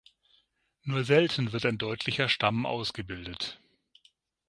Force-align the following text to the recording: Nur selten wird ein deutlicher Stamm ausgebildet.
Nur 0.81 1.03
selten 1.03 1.51
wird 1.53 1.63
ein 1.67 1.77
deutlicher 1.77 2.27
Stamm 2.27 2.65
ausgebildet. 2.65 3.61